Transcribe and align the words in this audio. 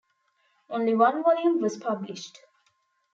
Only 0.71 0.95
one 0.95 1.21
volume 1.21 1.61
was 1.61 1.77
published. 1.77 2.39